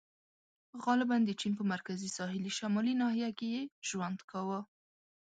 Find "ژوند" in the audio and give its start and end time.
3.87-4.19